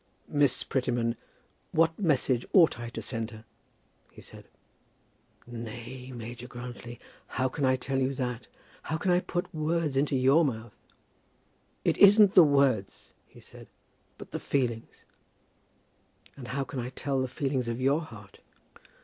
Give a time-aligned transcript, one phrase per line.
[0.27, 1.15] "Miss Prettyman,
[1.73, 3.45] what message ought I to send to her?"
[4.11, 4.45] he said.
[5.45, 8.47] "Nay, Major Grantly, how can I tell you that?
[8.81, 10.81] How can I put words into your mouth?"
[11.85, 13.67] "It isn't the words," he said;
[14.17, 15.05] "but the feelings."
[16.35, 18.39] "And how can I tell the feelings of your heart?"